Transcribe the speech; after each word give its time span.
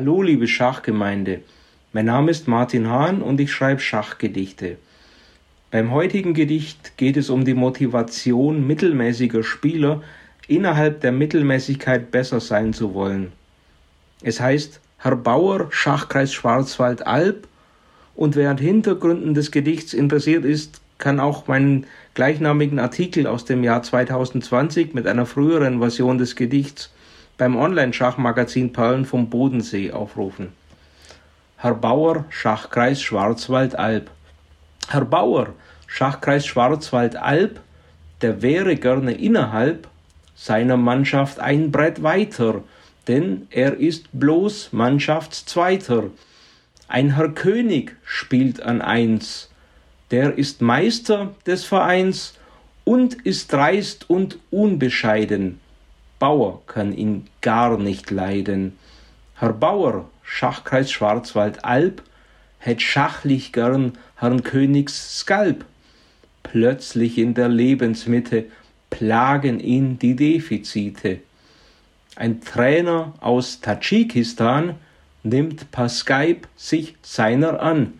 Hallo, 0.00 0.22
liebe 0.22 0.46
Schachgemeinde. 0.46 1.40
Mein 1.92 2.04
Name 2.04 2.30
ist 2.30 2.46
Martin 2.46 2.88
Hahn 2.88 3.20
und 3.20 3.40
ich 3.40 3.50
schreibe 3.50 3.80
Schachgedichte. 3.80 4.76
Beim 5.72 5.90
heutigen 5.90 6.34
Gedicht 6.34 6.96
geht 6.96 7.16
es 7.16 7.30
um 7.30 7.44
die 7.44 7.54
Motivation 7.54 8.64
mittelmäßiger 8.64 9.42
Spieler, 9.42 10.00
innerhalb 10.46 11.00
der 11.00 11.10
Mittelmäßigkeit 11.10 12.12
besser 12.12 12.38
sein 12.38 12.72
zu 12.72 12.94
wollen. 12.94 13.32
Es 14.22 14.40
heißt 14.40 14.80
Herr 14.98 15.16
Bauer, 15.16 15.66
Schachkreis 15.70 16.32
Schwarzwald-Alb 16.32 17.48
und 18.14 18.36
wer 18.36 18.50
an 18.50 18.58
Hintergründen 18.58 19.34
des 19.34 19.50
Gedichts 19.50 19.94
interessiert 19.94 20.44
ist, 20.44 20.80
kann 20.98 21.18
auch 21.18 21.48
meinen 21.48 21.86
gleichnamigen 22.14 22.78
Artikel 22.78 23.26
aus 23.26 23.46
dem 23.46 23.64
Jahr 23.64 23.82
2020 23.82 24.94
mit 24.94 25.08
einer 25.08 25.26
früheren 25.26 25.80
Version 25.80 26.18
des 26.18 26.36
Gedichts 26.36 26.92
beim 27.38 27.56
Online-Schachmagazin 27.56 28.72
Perlen 28.72 29.04
vom 29.04 29.30
Bodensee 29.30 29.92
aufrufen. 29.92 30.52
Herr 31.56 31.74
Bauer, 31.74 32.24
Schachkreis 32.28 33.00
Schwarzwald-Alb. 33.00 34.10
Herr 34.88 35.04
Bauer, 35.04 35.54
Schachkreis 35.86 36.46
Schwarzwald-Alb, 36.46 37.60
der 38.20 38.42
wäre 38.42 38.76
gerne 38.76 39.12
innerhalb 39.12 39.88
seiner 40.34 40.76
Mannschaft 40.76 41.40
ein 41.40 41.70
Brett 41.70 42.02
weiter, 42.02 42.62
denn 43.06 43.46
er 43.50 43.76
ist 43.78 44.08
bloß 44.12 44.72
Mannschaftszweiter. 44.72 46.04
Ein 46.88 47.16
Herr 47.16 47.30
König 47.30 47.96
spielt 48.04 48.62
an 48.62 48.82
eins, 48.82 49.50
der 50.10 50.38
ist 50.38 50.60
Meister 50.60 51.34
des 51.46 51.64
Vereins 51.64 52.34
und 52.84 53.14
ist 53.26 53.52
dreist 53.52 54.08
und 54.08 54.38
unbescheiden. 54.50 55.60
Bauer 56.18 56.62
kann 56.66 56.92
ihn 56.92 57.26
gar 57.40 57.78
nicht 57.78 58.10
leiden. 58.10 58.76
Herr 59.34 59.52
Bauer, 59.52 60.08
Schachkreis 60.22 60.90
Schwarzwald-Alb, 60.90 62.02
hätt 62.58 62.82
schachlich 62.82 63.52
gern 63.52 63.92
Herrn 64.16 64.42
Königs 64.42 65.20
Skalp. 65.20 65.64
Plötzlich 66.42 67.18
in 67.18 67.34
der 67.34 67.48
Lebensmitte 67.48 68.46
plagen 68.90 69.60
ihn 69.60 69.98
die 69.98 70.16
Defizite. 70.16 71.20
Ein 72.16 72.40
Trainer 72.40 73.12
aus 73.20 73.60
Tadschikistan 73.60 74.74
nimmt 75.22 75.70
per 75.70 75.88
Skype 75.88 76.48
sich 76.56 76.96
seiner 77.02 77.60
an. 77.60 77.94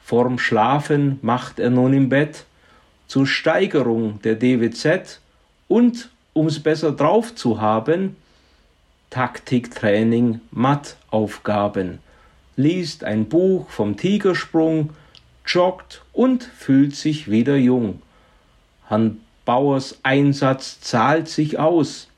Vorm 0.00 0.38
Schlafen 0.38 1.18
macht 1.22 1.58
er 1.58 1.70
nun 1.70 1.92
im 1.92 2.08
Bett 2.08 2.44
zur 3.08 3.26
Steigerung 3.26 4.20
der 4.22 4.36
DWZ 4.36 5.20
und 5.66 6.10
um's 6.36 6.60
besser 6.60 6.92
drauf 6.92 7.34
zu 7.34 7.60
haben, 7.60 8.16
Taktiktraining, 9.10 10.40
Mattaufgaben, 10.50 12.00
liest 12.56 13.04
ein 13.04 13.28
Buch 13.28 13.70
vom 13.70 13.96
Tigersprung, 13.96 14.90
joggt 15.46 16.02
und 16.12 16.42
fühlt 16.42 16.94
sich 16.94 17.30
wieder 17.30 17.56
jung. 17.56 18.02
Herrn 18.88 19.20
Bauers 19.44 19.98
Einsatz 20.02 20.80
zahlt 20.80 21.28
sich 21.28 21.58
aus. 21.58 22.08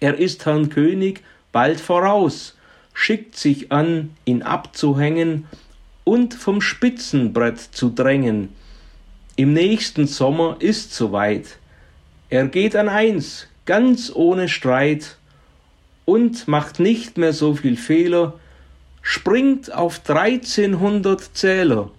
Er 0.00 0.18
ist 0.18 0.46
Herrn 0.46 0.70
König 0.70 1.22
bald 1.52 1.80
voraus, 1.80 2.56
schickt 2.94 3.36
sich 3.36 3.70
an, 3.70 4.16
ihn 4.24 4.42
abzuhängen 4.42 5.46
und 6.04 6.34
vom 6.34 6.60
Spitzenbrett 6.60 7.60
zu 7.60 7.90
drängen. 7.90 8.48
Im 9.36 9.52
nächsten 9.52 10.06
Sommer 10.06 10.56
ist 10.58 10.94
soweit. 10.94 11.58
Er 12.30 12.46
geht 12.46 12.76
an 12.76 12.88
eins, 12.88 13.46
ganz 13.64 14.12
ohne 14.14 14.48
Streit, 14.48 15.16
und 16.04 16.48
macht 16.48 16.78
nicht 16.78 17.18
mehr 17.18 17.32
so 17.32 17.54
viel 17.54 17.76
Fehler, 17.76 18.34
springt 19.02 19.72
auf 19.72 19.98
dreizehnhundert 19.98 21.22
Zähler. 21.34 21.90